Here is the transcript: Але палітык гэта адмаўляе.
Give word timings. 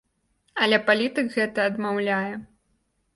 Але 0.65 0.79
палітык 0.87 1.27
гэта 1.35 1.65
адмаўляе. 1.73 2.33